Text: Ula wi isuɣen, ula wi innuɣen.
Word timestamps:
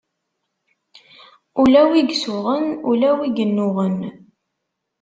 Ula 1.61 1.81
wi 1.89 1.99
isuɣen, 2.13 2.65
ula 2.89 3.09
wi 3.17 3.27
innuɣen. 3.43 3.97